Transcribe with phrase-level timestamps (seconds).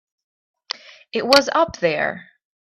[1.13, 2.31] It was up there.